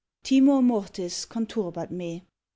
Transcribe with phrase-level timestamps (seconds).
[0.23, 2.25] TIMOR MORTIS CONTURBAT ME.